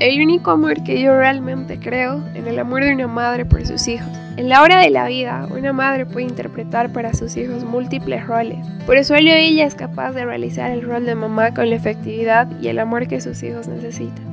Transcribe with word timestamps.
El 0.00 0.18
único 0.22 0.50
amor 0.50 0.82
que 0.82 0.98
yo 0.98 1.14
realmente 1.14 1.78
creo 1.78 2.24
en 2.34 2.46
el 2.46 2.58
amor 2.58 2.82
de 2.82 2.94
una 2.94 3.06
madre 3.06 3.44
por 3.44 3.66
sus 3.66 3.86
hijos. 3.86 4.08
En 4.38 4.48
la 4.48 4.62
hora 4.62 4.78
de 4.78 4.88
la 4.88 5.06
vida, 5.06 5.46
una 5.50 5.74
madre 5.74 6.06
puede 6.06 6.24
interpretar 6.24 6.90
para 6.90 7.12
sus 7.12 7.36
hijos 7.36 7.64
múltiples 7.64 8.26
roles. 8.26 8.56
Por 8.86 8.96
eso 8.96 9.14
ella 9.14 9.66
es 9.66 9.74
capaz 9.74 10.12
de 10.12 10.24
realizar 10.24 10.70
el 10.70 10.80
rol 10.80 11.04
de 11.04 11.14
mamá 11.14 11.52
con 11.52 11.68
la 11.68 11.76
efectividad 11.76 12.48
y 12.62 12.68
el 12.68 12.78
amor 12.78 13.08
que 13.08 13.20
sus 13.20 13.42
hijos 13.42 13.68
necesitan. 13.68 14.24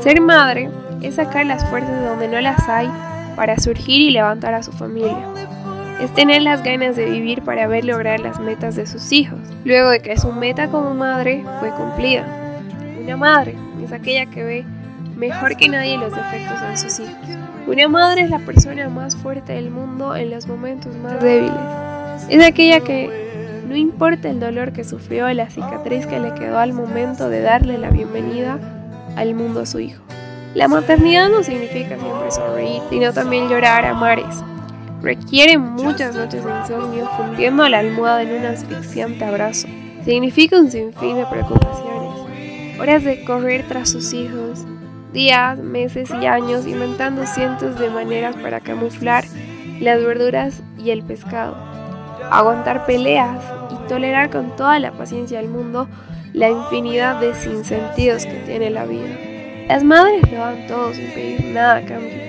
Ser 0.00 0.20
madre 0.20 0.68
es 1.00 1.14
sacar 1.14 1.46
las 1.46 1.64
fuerzas 1.70 2.04
donde 2.04 2.28
no 2.28 2.38
las 2.38 2.68
hay 2.68 2.90
para 3.36 3.58
surgir 3.58 4.02
y 4.02 4.10
levantar 4.10 4.52
a 4.52 4.62
su 4.62 4.72
familia. 4.72 5.16
Es 6.02 6.12
tener 6.12 6.42
las 6.42 6.62
ganas 6.62 6.94
de 6.94 7.06
vivir 7.06 7.40
para 7.40 7.68
ver 7.68 7.86
lograr 7.86 8.20
las 8.20 8.38
metas 8.38 8.76
de 8.76 8.86
sus 8.86 9.12
hijos, 9.12 9.38
luego 9.64 9.88
de 9.88 10.00
que 10.00 10.18
su 10.18 10.30
meta 10.30 10.68
como 10.68 10.92
madre 10.92 11.42
fue 11.58 11.70
cumplida. 11.70 12.47
Una 13.08 13.16
madre 13.16 13.54
es 13.82 13.90
aquella 13.90 14.26
que 14.26 14.44
ve 14.44 14.64
mejor 15.16 15.56
que 15.56 15.70
nadie 15.70 15.96
los 15.96 16.14
defectos 16.14 16.60
en 16.60 16.76
sus 16.76 17.00
hijos. 17.00 17.16
Una 17.66 17.88
madre 17.88 18.20
es 18.20 18.28
la 18.28 18.38
persona 18.38 18.90
más 18.90 19.16
fuerte 19.16 19.54
del 19.54 19.70
mundo 19.70 20.14
en 20.14 20.28
los 20.28 20.46
momentos 20.46 20.94
más 20.96 21.18
débiles. 21.18 21.56
Es 22.28 22.44
aquella 22.44 22.80
que 22.80 23.64
no 23.66 23.74
importa 23.76 24.28
el 24.28 24.40
dolor 24.40 24.74
que 24.74 24.84
sufrió 24.84 25.26
la 25.32 25.48
cicatriz 25.48 26.06
que 26.06 26.20
le 26.20 26.34
quedó 26.34 26.58
al 26.58 26.74
momento 26.74 27.30
de 27.30 27.40
darle 27.40 27.78
la 27.78 27.88
bienvenida 27.88 28.58
al 29.16 29.34
mundo 29.34 29.60
a 29.60 29.66
su 29.66 29.80
hijo. 29.80 30.02
La 30.52 30.68
maternidad 30.68 31.30
no 31.30 31.42
significa 31.42 31.98
siempre 31.98 32.30
sonreír, 32.30 32.82
sino 32.90 33.14
también 33.14 33.48
llorar 33.48 33.86
a 33.86 33.94
mares. 33.94 34.44
Requiere 35.00 35.56
muchas 35.56 36.14
noches 36.14 36.44
de 36.44 36.50
insomnio 36.60 37.08
fundiendo 37.16 37.66
la 37.70 37.78
almohada 37.78 38.20
en 38.20 38.34
un 38.34 38.44
asfixiante 38.44 39.24
abrazo. 39.24 39.66
Significa 40.04 40.58
un 40.58 40.70
sinfín 40.70 41.16
de 41.16 41.24
preocupaciones 41.24 41.87
horas 42.78 43.04
de 43.04 43.24
correr 43.24 43.66
tras 43.66 43.90
sus 43.90 44.12
hijos, 44.12 44.64
días, 45.12 45.58
meses 45.58 46.10
y 46.10 46.26
años 46.26 46.66
inventando 46.66 47.26
cientos 47.26 47.78
de 47.78 47.90
maneras 47.90 48.36
para 48.36 48.60
camuflar 48.60 49.24
las 49.80 50.02
verduras 50.02 50.62
y 50.78 50.90
el 50.90 51.02
pescado, 51.02 51.56
aguantar 52.30 52.86
peleas 52.86 53.42
y 53.70 53.88
tolerar 53.88 54.30
con 54.30 54.54
toda 54.56 54.78
la 54.78 54.92
paciencia 54.92 55.40
del 55.40 55.48
mundo 55.48 55.88
la 56.32 56.48
infinidad 56.48 57.20
de 57.20 57.34
sinsentidos 57.34 58.26
que 58.26 58.42
tiene 58.46 58.70
la 58.70 58.84
vida. 58.84 59.16
Las 59.68 59.84
madres 59.84 60.22
lo 60.30 60.38
dan 60.38 60.66
todo 60.66 60.94
sin 60.94 61.06
pedir 61.12 61.44
nada 61.46 61.76
a 61.76 61.84
cambio 61.84 62.27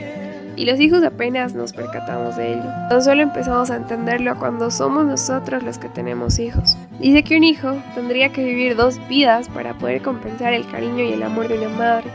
y 0.59 0.65
los 0.65 0.77
hijos 0.81 1.01
apenas 1.05 1.55
nos 1.55 1.71
percatamos 1.71 2.35
de 2.35 2.55
ello. 2.55 2.65
Tan 2.89 3.01
solo 3.01 3.21
empezamos 3.21 3.71
a 3.71 3.77
entenderlo 3.77 4.37
cuando 4.37 4.69
somos 4.69 5.05
nosotros 5.05 5.63
los 5.63 5.77
que 5.77 5.87
tenemos 5.87 6.37
hijos. 6.37 6.77
Dice 6.99 7.23
que 7.23 7.37
un 7.37 7.45
hijo 7.45 7.77
tendría 7.95 8.33
que 8.33 8.43
vivir 8.43 8.75
dos 8.75 8.99
vidas 9.07 9.47
para 9.47 9.77
poder 9.77 10.01
compensar 10.01 10.51
el 10.51 10.67
cariño 10.67 11.05
y 11.05 11.13
el 11.13 11.23
amor 11.23 11.47
de 11.47 11.59
una 11.59 11.69
madre. 11.69 12.09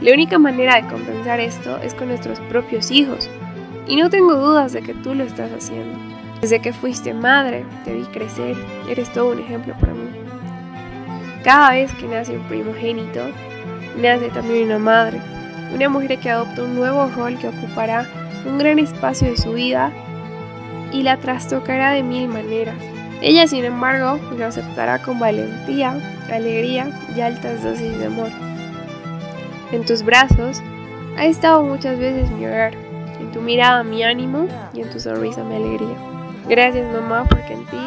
La 0.00 0.12
única 0.12 0.38
manera 0.38 0.76
de 0.76 0.86
compensar 0.86 1.40
esto 1.40 1.78
es 1.78 1.94
con 1.94 2.06
nuestros 2.06 2.38
propios 2.42 2.92
hijos. 2.92 3.28
Y 3.88 3.96
no 3.96 4.08
tengo 4.08 4.36
dudas 4.36 4.72
de 4.72 4.82
que 4.82 4.94
tú 4.94 5.12
lo 5.16 5.24
estás 5.24 5.50
haciendo. 5.50 5.98
Desde 6.40 6.60
que 6.60 6.72
fuiste 6.72 7.12
madre, 7.12 7.64
te 7.84 7.92
vi 7.92 8.04
crecer, 8.04 8.56
eres 8.88 9.12
todo 9.12 9.32
un 9.32 9.40
ejemplo 9.40 9.74
para 9.80 9.94
mí. 9.94 10.10
Cada 11.42 11.70
vez 11.70 11.92
que 11.94 12.06
nace 12.06 12.36
un 12.36 12.44
primogénito, 12.44 13.22
nace 14.00 14.28
también 14.28 14.66
una 14.66 14.78
madre 14.78 15.33
una 15.74 15.88
mujer 15.88 16.18
que 16.18 16.30
adopta 16.30 16.62
un 16.62 16.76
nuevo 16.76 17.10
rol 17.16 17.36
que 17.38 17.48
ocupará 17.48 18.06
un 18.46 18.58
gran 18.58 18.78
espacio 18.78 19.28
de 19.28 19.36
su 19.36 19.52
vida 19.52 19.92
y 20.92 21.02
la 21.02 21.16
trastocará 21.16 21.90
de 21.90 22.02
mil 22.02 22.28
maneras. 22.28 22.76
Ella, 23.20 23.46
sin 23.48 23.64
embargo, 23.64 24.20
lo 24.36 24.46
aceptará 24.46 25.02
con 25.02 25.18
valentía, 25.18 25.98
alegría 26.32 26.88
y 27.16 27.20
altas 27.20 27.62
dosis 27.62 27.98
de 27.98 28.06
amor. 28.06 28.30
En 29.72 29.84
tus 29.84 30.02
brazos 30.02 30.62
ha 31.16 31.24
estado 31.24 31.64
muchas 31.64 31.98
veces 31.98 32.30
mi 32.30 32.46
hogar, 32.46 32.74
en 33.18 33.32
tu 33.32 33.40
mirada 33.40 33.82
mi 33.82 34.02
ánimo 34.02 34.46
y 34.72 34.82
en 34.82 34.90
tu 34.90 35.00
sonrisa 35.00 35.42
mi 35.42 35.56
alegría. 35.56 35.96
Gracias 36.48 36.92
mamá 36.92 37.24
porque 37.28 37.54
en 37.54 37.64
ti 37.66 37.78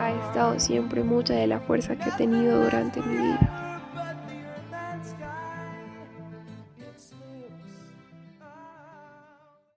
ha 0.00 0.10
estado 0.26 0.58
siempre 0.58 1.04
mucha 1.04 1.34
de 1.34 1.46
la 1.46 1.60
fuerza 1.60 1.94
que 1.96 2.08
he 2.08 2.12
tenido 2.12 2.64
durante 2.64 3.00
mi 3.02 3.16
vida. 3.16 3.65